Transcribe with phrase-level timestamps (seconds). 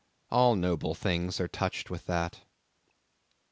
[0.31, 2.39] All noble things are touched with that.